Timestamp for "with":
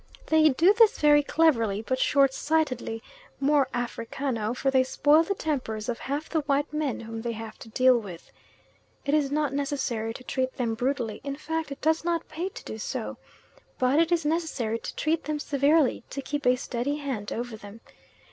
7.99-8.31